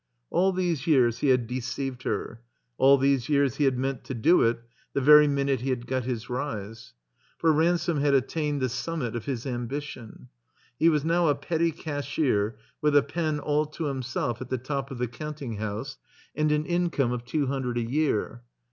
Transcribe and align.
All 0.31 0.51
these 0.51 0.87
years 0.87 1.19
he 1.19 1.27
had 1.27 1.45
deceived 1.45 2.01
her. 2.01 2.41
All 2.79 2.97
these 2.97 3.29
years 3.29 3.57
he 3.57 3.65
had 3.65 3.77
meant 3.77 4.03
to 4.05 4.15
do 4.15 4.41
it 4.41 4.59
the 4.93 4.99
very 4.99 5.27
minute 5.27 5.61
he 5.61 5.69
had 5.69 5.85
got 5.85 6.05
his 6.05 6.27
rise. 6.27 6.55
3 6.57 6.63
so 6.63 6.81
THE 6.81 6.87
COMBINED 6.87 7.03
MAZE 7.03 7.37
.# 7.03 7.37
For 7.37 7.53
Ransome 7.93 8.01
had 8.01 8.13
attained 8.15 8.61
the 8.61 8.65
stumnit 8.67 9.15
of 9.15 9.25
his 9.25 9.45
ambition. 9.45 10.29
He 10.79 10.89
was 10.89 11.05
now 11.05 11.27
a 11.27 11.35
petty 11.35 11.69
cashier 11.71 12.57
with 12.81 12.95
a 12.97 13.03
pen 13.03 13.37
all 13.37 13.67
to 13.67 13.83
himself 13.83 14.41
at 14.41 14.49
the 14.49 14.57
top 14.57 14.89
of 14.89 14.97
the 14.97 15.07
cx)unting 15.07 15.59
house, 15.59 15.99
and 16.35 16.51
an 16.51 16.65
income 16.65 17.11
of 17.11 17.23
two 17.23 17.45
hundred 17.45 17.77
a 17.77 17.83
year. 17.83 18.41